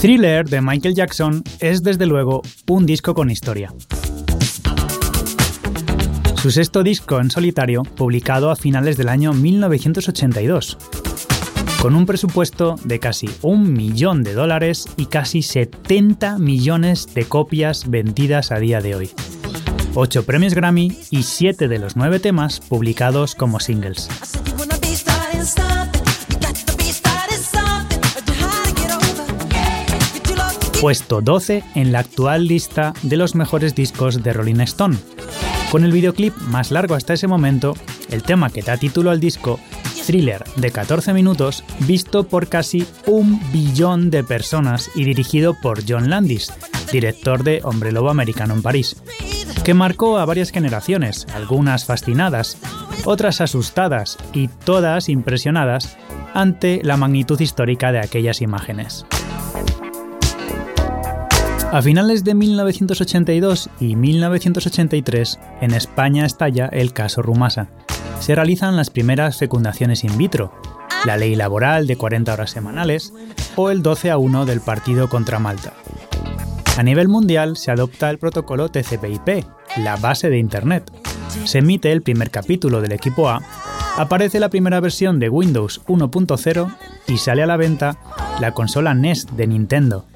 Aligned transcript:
Thriller 0.00 0.48
de 0.48 0.60
Michael 0.60 0.94
Jackson 0.94 1.42
es 1.58 1.82
desde 1.82 2.06
luego 2.06 2.42
un 2.68 2.86
disco 2.86 3.14
con 3.14 3.32
historia. 3.32 3.74
Su 6.40 6.52
sexto 6.52 6.84
disco 6.84 7.18
en 7.18 7.32
solitario, 7.32 7.82
publicado 7.82 8.52
a 8.52 8.56
finales 8.56 8.96
del 8.96 9.08
año 9.08 9.32
1982, 9.32 10.78
con 11.82 11.96
un 11.96 12.06
presupuesto 12.06 12.76
de 12.84 13.00
casi 13.00 13.28
un 13.42 13.72
millón 13.72 14.22
de 14.22 14.34
dólares 14.34 14.86
y 14.96 15.06
casi 15.06 15.42
70 15.42 16.38
millones 16.38 17.12
de 17.12 17.24
copias 17.24 17.90
vendidas 17.90 18.52
a 18.52 18.60
día 18.60 18.80
de 18.80 18.94
hoy. 18.94 19.10
8 19.94 20.24
premios 20.24 20.54
Grammy 20.54 20.96
y 21.10 21.24
7 21.24 21.66
de 21.66 21.78
los 21.80 21.96
9 21.96 22.20
temas 22.20 22.60
publicados 22.60 23.34
como 23.34 23.58
singles. 23.58 24.08
Puesto 30.80 31.20
12 31.20 31.64
en 31.74 31.90
la 31.90 31.98
actual 31.98 32.46
lista 32.46 32.94
de 33.02 33.16
los 33.16 33.34
mejores 33.34 33.74
discos 33.74 34.22
de 34.22 34.32
Rolling 34.32 34.60
Stone. 34.60 34.96
Con 35.72 35.82
el 35.82 35.90
videoclip 35.90 36.36
más 36.42 36.70
largo 36.70 36.94
hasta 36.94 37.14
ese 37.14 37.26
momento, 37.26 37.74
el 38.10 38.22
tema 38.22 38.50
que 38.50 38.62
da 38.62 38.76
título 38.76 39.10
al 39.10 39.18
disco, 39.18 39.58
thriller 40.06 40.44
de 40.54 40.70
14 40.70 41.12
minutos, 41.12 41.64
visto 41.80 42.28
por 42.28 42.48
casi 42.48 42.86
un 43.06 43.40
billón 43.52 44.08
de 44.10 44.22
personas 44.22 44.88
y 44.94 45.02
dirigido 45.02 45.54
por 45.60 45.82
John 45.86 46.10
Landis, 46.10 46.52
director 46.92 47.42
de 47.42 47.60
Hombre 47.64 47.90
Lobo 47.90 48.10
Americano 48.10 48.54
en 48.54 48.62
París, 48.62 49.02
que 49.64 49.74
marcó 49.74 50.16
a 50.18 50.26
varias 50.26 50.50
generaciones, 50.50 51.26
algunas 51.34 51.86
fascinadas, 51.86 52.56
otras 53.04 53.40
asustadas 53.40 54.16
y 54.32 54.46
todas 54.46 55.08
impresionadas 55.08 55.96
ante 56.34 56.80
la 56.84 56.96
magnitud 56.96 57.40
histórica 57.40 57.90
de 57.90 57.98
aquellas 57.98 58.40
imágenes. 58.42 59.04
A 61.70 61.82
finales 61.82 62.24
de 62.24 62.34
1982 62.34 63.68
y 63.78 63.94
1983, 63.94 65.38
en 65.60 65.74
España 65.74 66.24
estalla 66.24 66.66
el 66.72 66.94
caso 66.94 67.20
Rumasa. 67.20 67.68
Se 68.20 68.34
realizan 68.34 68.74
las 68.74 68.88
primeras 68.88 69.36
fecundaciones 69.36 70.02
in 70.02 70.16
vitro, 70.16 70.50
la 71.04 71.18
ley 71.18 71.36
laboral 71.36 71.86
de 71.86 71.96
40 71.96 72.32
horas 72.32 72.50
semanales 72.52 73.12
o 73.54 73.68
el 73.68 73.82
12 73.82 74.10
a 74.10 74.16
1 74.16 74.46
del 74.46 74.62
partido 74.62 75.10
contra 75.10 75.40
Malta. 75.40 75.74
A 76.78 76.82
nivel 76.82 77.08
mundial 77.08 77.58
se 77.58 77.70
adopta 77.70 78.08
el 78.08 78.18
protocolo 78.18 78.70
TCP/IP, 78.70 79.44
la 79.76 79.96
base 79.96 80.30
de 80.30 80.38
Internet. 80.38 80.90
Se 81.44 81.58
emite 81.58 81.92
el 81.92 82.00
primer 82.00 82.30
capítulo 82.30 82.80
del 82.80 82.92
equipo 82.92 83.28
A, 83.28 83.42
aparece 83.98 84.40
la 84.40 84.48
primera 84.48 84.80
versión 84.80 85.18
de 85.18 85.28
Windows 85.28 85.82
1.0 85.86 86.74
y 87.08 87.18
sale 87.18 87.42
a 87.42 87.46
la 87.46 87.58
venta 87.58 87.98
la 88.40 88.52
consola 88.52 88.94
NES 88.94 89.36
de 89.36 89.46
Nintendo 89.46 90.06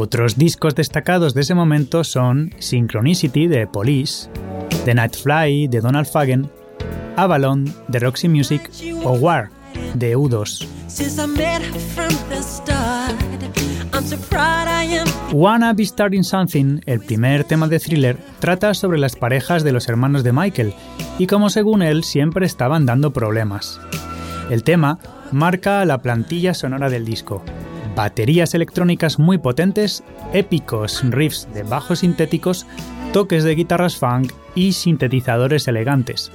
otros 0.00 0.36
discos 0.36 0.74
destacados 0.74 1.34
de 1.34 1.42
ese 1.42 1.54
momento 1.54 2.04
son 2.04 2.54
Synchronicity 2.58 3.46
de 3.46 3.66
Police, 3.66 4.30
The 4.86 4.94
Night 4.94 5.14
Fly 5.14 5.68
de 5.68 5.80
Donald 5.80 6.06
Fagen, 6.06 6.50
Avalon 7.16 7.72
de 7.88 7.98
Roxy 7.98 8.28
Music 8.28 8.70
o 9.04 9.12
War 9.12 9.50
de 9.94 10.16
U2. 10.16 10.66
Wanna 15.32 15.72
Be 15.74 15.84
Starting 15.84 16.24
Something, 16.24 16.80
el 16.86 17.00
primer 17.00 17.44
tema 17.44 17.68
de 17.68 17.78
thriller, 17.78 18.16
trata 18.38 18.72
sobre 18.72 18.98
las 18.98 19.16
parejas 19.16 19.64
de 19.64 19.72
los 19.72 19.88
hermanos 19.88 20.24
de 20.24 20.32
Michael 20.32 20.74
y 21.18 21.26
como 21.26 21.50
según 21.50 21.82
él 21.82 22.04
siempre 22.04 22.46
estaban 22.46 22.86
dando 22.86 23.12
problemas. 23.12 23.78
El 24.48 24.64
tema 24.64 24.98
marca 25.30 25.84
la 25.84 25.98
plantilla 25.98 26.54
sonora 26.54 26.88
del 26.88 27.04
disco, 27.04 27.44
baterías 28.00 28.54
electrónicas 28.54 29.18
muy 29.18 29.36
potentes, 29.36 30.02
épicos 30.32 31.02
riffs 31.10 31.46
de 31.52 31.64
bajos 31.64 31.98
sintéticos, 31.98 32.66
toques 33.12 33.44
de 33.44 33.54
guitarras 33.54 33.96
funk 33.96 34.32
y 34.54 34.72
sintetizadores 34.72 35.68
elegantes. 35.68 36.32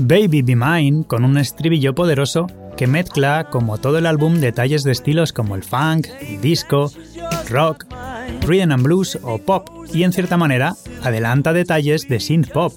Baby 0.00 0.40
Be 0.40 0.56
Mine 0.56 1.04
con 1.06 1.26
un 1.26 1.36
estribillo 1.36 1.94
poderoso 1.94 2.46
que 2.78 2.86
mezcla, 2.86 3.48
como 3.50 3.76
todo 3.76 3.98
el 3.98 4.06
álbum, 4.06 4.36
detalles 4.36 4.82
de 4.82 4.92
estilos 4.92 5.34
como 5.34 5.54
el 5.54 5.62
funk, 5.62 6.06
disco, 6.40 6.90
rock, 7.50 7.84
rhythm 8.46 8.72
and 8.72 8.84
blues 8.84 9.18
o 9.22 9.36
pop, 9.36 9.68
y 9.92 10.04
en 10.04 10.14
cierta 10.14 10.38
manera 10.38 10.76
adelanta 11.02 11.52
detalles 11.52 12.08
de 12.08 12.20
synth 12.20 12.52
pop. 12.52 12.72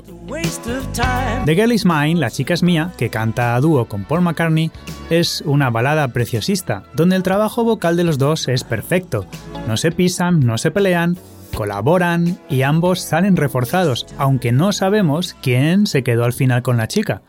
The 1.45 1.55
Girl 1.55 1.71
Is 1.71 1.85
Mine, 1.85 2.19
La 2.19 2.29
chica 2.29 2.53
es 2.53 2.61
mía, 2.61 2.91
que 2.97 3.09
canta 3.09 3.55
a 3.55 3.61
dúo 3.61 3.85
con 3.85 4.03
Paul 4.03 4.21
McCartney, 4.21 4.69
es 5.09 5.41
una 5.43 5.71
balada 5.71 6.07
preciosista, 6.09 6.83
donde 6.93 7.15
el 7.15 7.23
trabajo 7.23 7.63
vocal 7.63 7.97
de 7.97 8.03
los 8.03 8.19
dos 8.19 8.47
es 8.47 8.63
perfecto. 8.63 9.25
No 9.67 9.75
se 9.75 9.91
pisan, 9.91 10.41
no 10.41 10.59
se 10.59 10.69
pelean, 10.69 11.17
colaboran 11.55 12.37
y 12.47 12.61
ambos 12.61 13.01
salen 13.01 13.37
reforzados, 13.37 14.05
aunque 14.19 14.51
no 14.51 14.71
sabemos 14.71 15.35
quién 15.41 15.87
se 15.87 16.03
quedó 16.03 16.25
al 16.25 16.33
final 16.33 16.61
con 16.61 16.77
la 16.77 16.87
chica. 16.87 17.23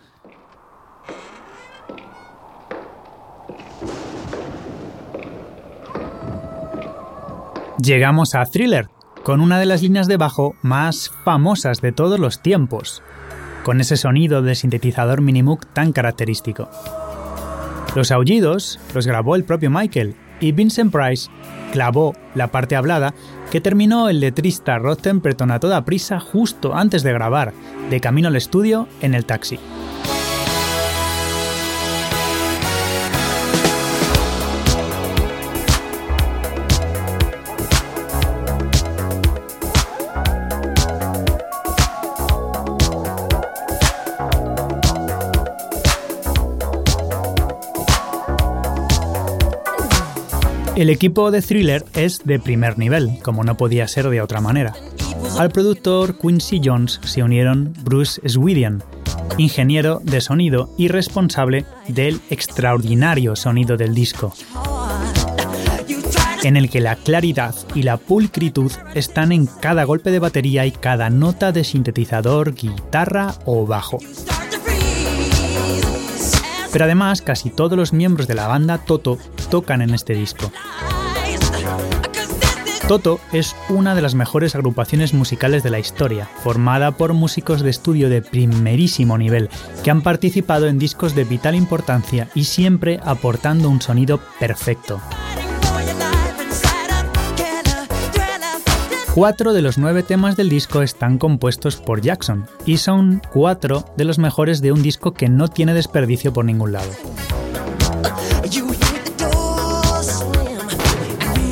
Llegamos 7.82 8.34
a 8.34 8.44
Thriller, 8.44 8.90
con 9.22 9.40
una 9.40 9.58
de 9.58 9.66
las 9.66 9.82
líneas 9.82 10.08
de 10.08 10.16
bajo 10.16 10.54
más 10.62 11.10
famosas 11.24 11.80
de 11.80 11.92
todos 11.92 12.18
los 12.18 12.40
tiempos, 12.40 13.02
con 13.64 13.80
ese 13.80 13.96
sonido 13.96 14.42
de 14.42 14.54
sintetizador 14.54 15.20
Minimoog 15.20 15.66
tan 15.66 15.92
característico. 15.92 16.70
Los 17.94 18.10
aullidos 18.10 18.78
los 18.94 19.06
grabó 19.06 19.36
el 19.36 19.44
propio 19.44 19.70
Michael 19.70 20.14
y 20.40 20.52
Vincent 20.52 20.92
Price 20.92 21.30
clavó 21.72 22.14
la 22.34 22.48
parte 22.48 22.76
hablada 22.76 23.14
que 23.50 23.60
terminó 23.60 24.08
el 24.08 24.20
letrista 24.20 24.78
Rod 24.78 24.98
Temperton 24.98 25.50
a 25.50 25.60
toda 25.60 25.84
prisa 25.84 26.20
justo 26.20 26.74
antes 26.74 27.02
de 27.02 27.12
grabar, 27.12 27.52
de 27.90 28.00
camino 28.00 28.28
al 28.28 28.36
estudio 28.36 28.88
en 29.02 29.14
el 29.14 29.24
taxi. 29.24 29.58
El 50.80 50.88
equipo 50.88 51.30
de 51.30 51.42
Thriller 51.42 51.84
es 51.92 52.24
de 52.24 52.38
primer 52.38 52.78
nivel, 52.78 53.18
como 53.22 53.44
no 53.44 53.54
podía 53.58 53.86
ser 53.86 54.08
de 54.08 54.22
otra 54.22 54.40
manera. 54.40 54.72
Al 55.38 55.50
productor 55.50 56.16
Quincy 56.18 56.62
Jones 56.64 57.00
se 57.04 57.22
unieron 57.22 57.74
Bruce 57.82 58.26
Swedian, 58.26 58.82
ingeniero 59.36 60.00
de 60.02 60.22
sonido 60.22 60.70
y 60.78 60.88
responsable 60.88 61.66
del 61.86 62.22
extraordinario 62.30 63.36
sonido 63.36 63.76
del 63.76 63.94
disco, 63.94 64.32
en 66.44 66.56
el 66.56 66.70
que 66.70 66.80
la 66.80 66.96
claridad 66.96 67.54
y 67.74 67.82
la 67.82 67.98
pulcritud 67.98 68.72
están 68.94 69.32
en 69.32 69.44
cada 69.44 69.84
golpe 69.84 70.10
de 70.10 70.18
batería 70.18 70.64
y 70.64 70.72
cada 70.72 71.10
nota 71.10 71.52
de 71.52 71.62
sintetizador, 71.62 72.54
guitarra 72.54 73.34
o 73.44 73.66
bajo. 73.66 73.98
Pero 76.72 76.84
además 76.84 77.22
casi 77.22 77.50
todos 77.50 77.76
los 77.76 77.92
miembros 77.92 78.26
de 78.26 78.34
la 78.34 78.46
banda 78.46 78.78
Toto 78.78 79.18
tocan 79.50 79.82
en 79.82 79.94
este 79.94 80.14
disco. 80.14 80.52
Toto 82.90 83.20
es 83.32 83.54
una 83.68 83.94
de 83.94 84.02
las 84.02 84.16
mejores 84.16 84.56
agrupaciones 84.56 85.14
musicales 85.14 85.62
de 85.62 85.70
la 85.70 85.78
historia, 85.78 86.28
formada 86.42 86.90
por 86.90 87.12
músicos 87.12 87.60
de 87.60 87.70
estudio 87.70 88.08
de 88.08 88.20
primerísimo 88.20 89.16
nivel, 89.16 89.48
que 89.84 89.92
han 89.92 90.02
participado 90.02 90.66
en 90.66 90.80
discos 90.80 91.14
de 91.14 91.22
vital 91.22 91.54
importancia 91.54 92.28
y 92.34 92.44
siempre 92.44 92.98
aportando 93.04 93.68
un 93.68 93.80
sonido 93.80 94.20
perfecto. 94.40 95.00
Cuatro 99.14 99.52
de 99.52 99.60
los 99.60 99.76
nueve 99.76 100.04
temas 100.04 100.36
del 100.36 100.48
disco 100.48 100.82
están 100.82 101.18
compuestos 101.18 101.76
por 101.76 102.00
Jackson 102.00 102.46
y 102.64 102.76
son 102.76 103.20
cuatro 103.32 103.84
de 103.96 104.04
los 104.04 104.20
mejores 104.20 104.62
de 104.62 104.70
un 104.70 104.84
disco 104.84 105.14
que 105.14 105.28
no 105.28 105.48
tiene 105.48 105.74
desperdicio 105.74 106.32
por 106.32 106.44
ningún 106.44 106.70
lado. 106.70 106.90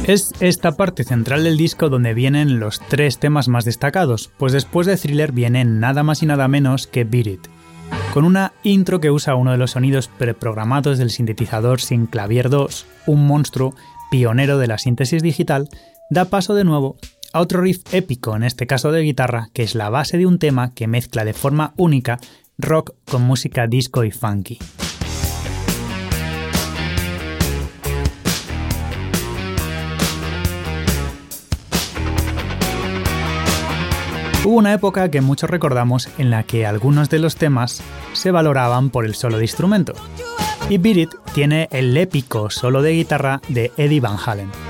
Es 0.06 0.32
esta 0.38 0.76
parte 0.76 1.02
central 1.02 1.42
del 1.42 1.56
disco 1.56 1.88
donde 1.88 2.14
vienen 2.14 2.60
los 2.60 2.78
tres 2.78 3.18
temas 3.18 3.48
más 3.48 3.64
destacados, 3.64 4.30
pues 4.38 4.52
después 4.52 4.86
de 4.86 4.96
Thriller 4.96 5.32
viene 5.32 5.64
nada 5.64 6.04
más 6.04 6.22
y 6.22 6.26
nada 6.26 6.46
menos 6.46 6.86
que 6.86 7.02
Beat 7.02 7.26
It, 7.26 7.46
con 8.14 8.24
una 8.24 8.52
intro 8.62 9.00
que 9.00 9.10
usa 9.10 9.34
uno 9.34 9.50
de 9.50 9.58
los 9.58 9.72
sonidos 9.72 10.06
preprogramados 10.06 10.96
del 10.96 11.10
sintetizador 11.10 11.80
Synclavier 11.80 12.50
2, 12.50 12.86
un 13.06 13.26
monstruo 13.26 13.74
pionero 14.12 14.58
de 14.58 14.68
la 14.68 14.78
síntesis 14.78 15.24
digital, 15.24 15.68
da 16.08 16.24
paso 16.26 16.54
de 16.54 16.64
nuevo 16.64 16.96
otro 17.40 17.60
riff 17.60 17.82
épico, 17.92 18.36
en 18.36 18.42
este 18.42 18.66
caso 18.66 18.92
de 18.92 19.02
guitarra, 19.02 19.48
que 19.52 19.62
es 19.62 19.74
la 19.74 19.90
base 19.90 20.18
de 20.18 20.26
un 20.26 20.38
tema 20.38 20.72
que 20.74 20.86
mezcla 20.86 21.24
de 21.24 21.32
forma 21.32 21.74
única 21.76 22.18
rock 22.58 22.94
con 23.10 23.22
música 23.22 23.66
disco 23.66 24.04
y 24.04 24.10
funky. 24.10 24.58
Hubo 34.44 34.56
una 34.56 34.72
época 34.72 35.10
que 35.10 35.20
muchos 35.20 35.50
recordamos 35.50 36.08
en 36.16 36.30
la 36.30 36.42
que 36.44 36.64
algunos 36.64 37.10
de 37.10 37.18
los 37.18 37.36
temas 37.36 37.82
se 38.14 38.30
valoraban 38.30 38.88
por 38.88 39.04
el 39.04 39.14
solo 39.14 39.36
de 39.36 39.44
instrumento. 39.44 39.92
Y 40.70 40.78
Beat 40.78 40.96
It 40.96 41.10
tiene 41.34 41.68
el 41.70 41.96
épico 41.96 42.48
solo 42.48 42.80
de 42.80 42.92
guitarra 42.92 43.40
de 43.48 43.72
Eddie 43.76 44.00
Van 44.00 44.16
Halen. 44.24 44.67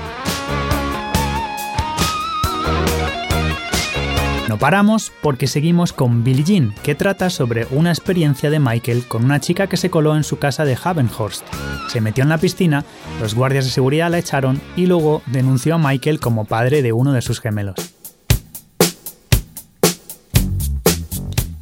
No 4.49 4.57
paramos 4.57 5.11
porque 5.21 5.45
seguimos 5.45 5.93
con 5.93 6.23
Billie 6.23 6.43
Jean, 6.43 6.73
que 6.81 6.95
trata 6.95 7.29
sobre 7.29 7.67
una 7.69 7.91
experiencia 7.91 8.49
de 8.49 8.57
Michael 8.57 9.03
con 9.07 9.23
una 9.23 9.39
chica 9.39 9.67
que 9.67 9.77
se 9.77 9.91
coló 9.91 10.15
en 10.15 10.23
su 10.23 10.39
casa 10.39 10.65
de 10.65 10.75
Havenhurst. 10.83 11.45
Se 11.87 12.01
metió 12.01 12.23
en 12.23 12.29
la 12.29 12.39
piscina, 12.39 12.83
los 13.21 13.35
guardias 13.35 13.65
de 13.65 13.69
seguridad 13.69 14.09
la 14.09 14.17
echaron 14.17 14.59
y 14.75 14.87
luego 14.87 15.21
denunció 15.27 15.75
a 15.75 15.77
Michael 15.77 16.19
como 16.19 16.45
padre 16.45 16.81
de 16.81 16.93
uno 16.93 17.13
de 17.13 17.21
sus 17.21 17.39
gemelos. 17.39 17.75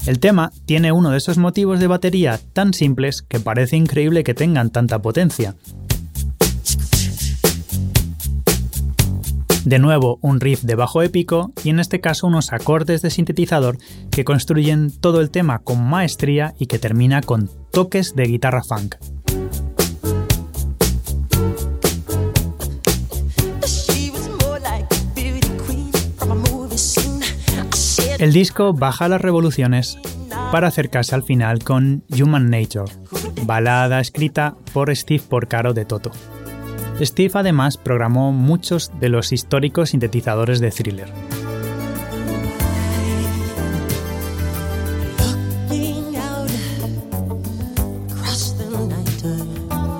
El 0.05 0.19
tema 0.21 0.53
tiene 0.65 0.93
uno 0.93 1.09
de 1.09 1.17
esos 1.17 1.37
motivos 1.37 1.81
de 1.81 1.87
batería 1.87 2.39
tan 2.53 2.73
simples 2.73 3.21
que 3.21 3.41
parece 3.41 3.75
increíble 3.75 4.23
que 4.23 4.33
tengan 4.33 4.69
tanta 4.69 5.01
potencia, 5.01 5.55
De 9.67 9.79
nuevo, 9.79 10.17
un 10.21 10.39
riff 10.39 10.61
de 10.61 10.75
bajo 10.75 11.01
épico 11.01 11.51
y 11.61 11.71
en 11.71 11.81
este 11.81 11.99
caso 11.99 12.25
unos 12.25 12.53
acordes 12.53 13.01
de 13.01 13.09
sintetizador 13.09 13.77
que 14.11 14.23
construyen 14.23 14.97
todo 14.97 15.19
el 15.19 15.29
tema 15.29 15.59
con 15.59 15.83
maestría 15.83 16.53
y 16.57 16.67
que 16.67 16.79
termina 16.79 17.21
con 17.21 17.49
toques 17.73 18.15
de 18.15 18.23
guitarra 18.23 18.63
funk. 18.63 18.95
El 28.19 28.31
disco 28.31 28.71
baja 28.71 29.09
las 29.09 29.19
revoluciones 29.19 29.97
para 30.49 30.69
acercarse 30.69 31.13
al 31.13 31.23
final 31.23 31.61
con 31.65 32.05
Human 32.17 32.49
Nature, 32.49 32.89
balada 33.43 33.99
escrita 33.99 34.55
por 34.71 34.95
Steve 34.95 35.23
Porcaro 35.27 35.73
de 35.73 35.83
Toto. 35.83 36.13
Steve 37.01 37.31
además 37.35 37.77
programó 37.77 38.31
muchos 38.31 38.91
de 38.99 39.09
los 39.09 39.31
históricos 39.31 39.91
sintetizadores 39.91 40.59
de 40.59 40.71
thriller. 40.71 41.07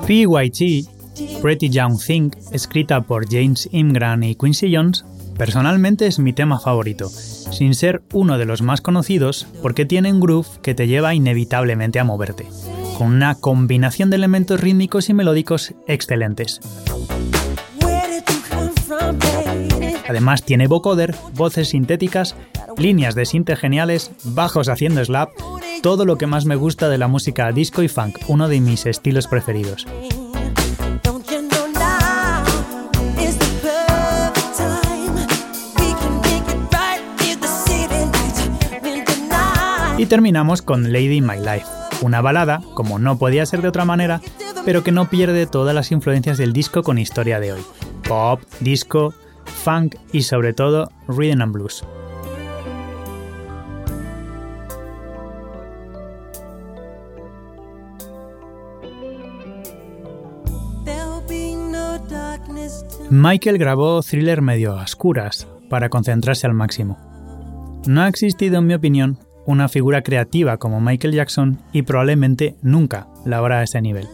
PYT, 0.07 0.87
Pretty 1.41 1.69
Young 1.69 1.99
Thing, 1.99 2.31
escrita 2.53 3.01
por 3.01 3.29
James 3.29 3.67
Imgran 3.73 4.23
y 4.23 4.35
Quincy 4.35 4.73
Jones, 4.73 5.03
personalmente 5.37 6.07
es 6.07 6.17
mi 6.17 6.31
tema 6.31 6.59
favorito, 6.59 7.09
sin 7.09 7.75
ser 7.75 8.01
uno 8.13 8.37
de 8.37 8.45
los 8.45 8.61
más 8.61 8.79
conocidos 8.79 9.47
porque 9.61 9.85
tiene 9.85 10.11
un 10.11 10.21
groove 10.21 10.47
que 10.61 10.73
te 10.73 10.87
lleva 10.87 11.13
inevitablemente 11.13 11.99
a 11.99 12.05
moverte 12.05 12.47
con 12.97 13.13
una 13.13 13.35
combinación 13.35 14.09
de 14.09 14.15
elementos 14.15 14.59
rítmicos 14.59 15.09
y 15.09 15.13
melódicos 15.13 15.75
excelentes. 15.85 16.59
Además 20.09 20.41
tiene 20.43 20.65
vocoder, 20.65 21.15
voces 21.35 21.69
sintéticas, 21.69 22.35
líneas 22.75 23.13
de 23.13 23.27
sinte 23.27 23.55
geniales, 23.55 24.11
bajos 24.23 24.67
haciendo 24.67 25.05
slap, 25.05 25.29
todo 25.83 26.05
lo 26.05 26.17
que 26.17 26.25
más 26.25 26.45
me 26.45 26.55
gusta 26.55 26.89
de 26.89 26.97
la 26.97 27.07
música 27.07 27.51
disco 27.51 27.83
y 27.83 27.87
funk, 27.87 28.17
uno 28.27 28.47
de 28.47 28.61
mis 28.61 28.87
estilos 28.87 29.27
preferidos. 29.27 29.85
Y 39.99 40.05
terminamos 40.05 40.61
con 40.61 40.91
Lady 40.93 41.17
in 41.17 41.25
My 41.25 41.37
Life, 41.37 41.65
una 42.01 42.21
balada, 42.21 42.61
como 42.73 42.99
no 42.99 43.17
podía 43.17 43.45
ser 43.45 43.61
de 43.61 43.67
otra 43.67 43.85
manera, 43.85 44.21
pero 44.65 44.83
que 44.83 44.91
no 44.91 45.09
pierde 45.09 45.47
todas 45.47 45.73
las 45.73 45.91
influencias 45.91 46.37
del 46.37 46.53
disco 46.53 46.83
con 46.83 46.97
historia 46.97 47.39
de 47.39 47.53
hoy. 47.53 47.61
Pop, 48.07 48.41
disco, 48.59 49.13
funk 49.45 49.95
y 50.11 50.23
sobre 50.23 50.53
todo 50.53 50.91
rhythm 51.07 51.41
and 51.41 51.53
blues. 51.53 51.83
Michael 63.09 63.57
grabó 63.57 64.01
thriller 64.01 64.41
medio 64.41 64.77
a 64.77 64.83
oscuras 64.83 65.47
para 65.69 65.89
concentrarse 65.89 66.45
al 66.45 66.53
máximo. 66.53 66.97
No 67.87 68.01
ha 68.01 68.09
existido, 68.09 68.57
en 68.57 68.67
mi 68.67 68.73
opinión, 68.73 69.17
una 69.47 69.69
figura 69.69 70.03
creativa 70.03 70.57
como 70.57 70.79
Michael 70.81 71.15
Jackson 71.15 71.59
y 71.71 71.81
probablemente 71.81 72.55
nunca 72.61 73.07
la 73.25 73.37
habrá 73.37 73.59
a 73.59 73.63
ese 73.63 73.81
nivel. 73.81 74.07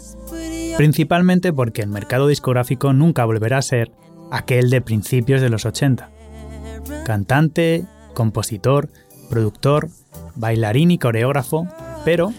Principalmente 0.77 1.51
porque 1.51 1.81
el 1.81 1.89
mercado 1.89 2.27
discográfico 2.27 2.93
nunca 2.93 3.25
volverá 3.25 3.57
a 3.57 3.63
ser 3.63 3.91
aquel 4.31 4.69
de 4.69 4.81
principios 4.81 5.41
de 5.41 5.49
los 5.49 5.65
80. 5.65 6.09
Cantante, 7.03 7.85
compositor, 8.13 8.89
productor, 9.29 9.89
bailarín 10.35 10.91
y 10.91 10.99
coreógrafo, 10.99 11.67
pero 12.05 12.31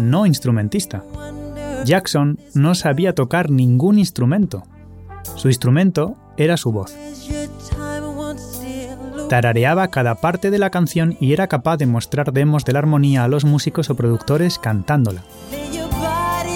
no 0.00 0.24
instrumentista. 0.24 1.04
Jackson 1.84 2.38
no 2.54 2.76
sabía 2.76 3.14
tocar 3.14 3.50
ningún 3.50 3.98
instrumento. 3.98 4.62
Su 5.34 5.48
instrumento 5.48 6.16
era 6.36 6.56
su 6.56 6.70
voz. 6.70 6.94
Tarareaba 9.32 9.88
cada 9.88 10.16
parte 10.16 10.50
de 10.50 10.58
la 10.58 10.68
canción 10.68 11.16
y 11.18 11.32
era 11.32 11.46
capaz 11.46 11.78
de 11.78 11.86
mostrar 11.86 12.34
demos 12.34 12.66
de 12.66 12.74
la 12.74 12.80
armonía 12.80 13.24
a 13.24 13.28
los 13.28 13.46
músicos 13.46 13.88
o 13.88 13.94
productores 13.94 14.58
cantándola. 14.58 15.22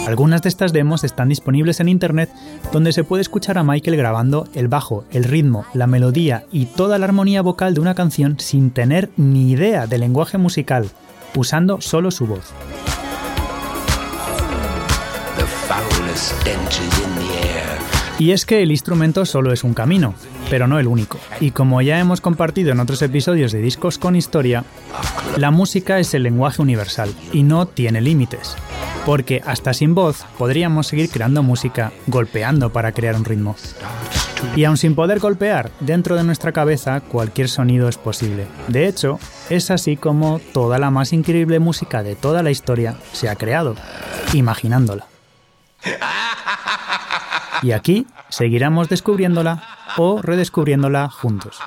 Algunas 0.07 0.43
de 0.43 0.51
estas 0.51 0.75
demos 0.75 1.03
están 1.03 1.31
disponibles 1.31 1.81
en 1.81 1.89
internet 1.89 2.29
donde 2.75 2.93
se 2.93 3.03
puede 3.03 3.23
escuchar 3.23 3.57
a 3.57 3.65
Michael 3.65 3.97
grabando 3.97 4.47
el 4.53 4.69
bajo, 4.69 5.07
el 5.11 5.25
ritmo, 5.25 5.65
la 5.73 5.87
melodía 5.87 6.45
y 6.53 6.67
toda 6.67 6.99
la 6.99 7.07
armonía 7.07 7.41
vocal 7.41 7.73
de 7.73 7.81
una 7.81 7.95
canción 7.95 8.39
sin 8.39 8.71
tener 8.71 9.09
ni 9.17 9.53
idea 9.53 9.87
del 9.87 10.01
lenguaje 10.01 10.37
musical, 10.37 10.91
usando 11.35 11.81
solo 11.81 12.11
su 12.11 12.27
voz. 12.27 12.53
Y 18.19 18.31
es 18.31 18.47
que 18.47 18.63
el 18.63 18.71
instrumento 18.71 19.27
solo 19.27 19.53
es 19.53 19.63
un 19.63 19.75
camino, 19.75 20.15
pero 20.49 20.67
no 20.67 20.79
el 20.79 20.87
único. 20.87 21.19
Y 21.39 21.51
como 21.51 21.83
ya 21.83 21.99
hemos 21.99 22.23
compartido 22.23 22.73
en 22.73 22.81
otros 22.81 23.03
episodios 23.03 23.53
de 23.53 23.61
Discos 23.61 23.99
con 23.99 24.17
Historia, 24.17 24.65
la 25.37 25.51
música 25.51 25.99
es 25.99 26.15
el 26.15 26.23
lenguaje 26.23 26.63
universal 26.63 27.15
y 27.33 27.43
no 27.43 27.67
tiene 27.67 28.01
límites. 28.01 28.57
Porque 29.05 29.43
hasta 29.45 29.75
sin 29.75 29.95
voz 29.95 30.25
podríamos 30.39 30.87
seguir 30.87 31.11
creando 31.11 31.43
música 31.43 31.93
golpeando 32.07 32.73
para 32.73 32.93
crear 32.93 33.17
un 33.17 33.25
ritmo. 33.25 33.55
Y 34.55 34.65
aun 34.65 34.79
sin 34.79 34.95
poder 34.95 35.19
golpear, 35.19 35.71
dentro 35.81 36.17
de 36.17 36.25
nuestra 36.25 36.53
cabeza 36.53 37.01
cualquier 37.01 37.51
sonido 37.51 37.87
es 37.87 37.99
posible. 37.99 38.47
De 38.69 38.87
hecho, 38.87 39.19
es 39.51 39.71
así 39.71 39.97
como 39.97 40.41
toda 40.53 40.79
la 40.79 40.91
más 40.91 41.13
increíble 41.13 41.59
música 41.59 42.03
de 42.03 42.17
toda 42.17 42.43
la 42.43 42.51
historia 42.51 42.97
se 43.13 43.29
ha 43.29 43.37
creado, 43.37 43.77
imaginándola. 44.33 45.07
Y 47.63 47.73
aquí 47.73 48.07
seguiremos 48.29 48.89
descubriéndola 48.89 49.63
o 49.97 50.21
redescubriéndola 50.23 51.09
juntos. 51.09 51.59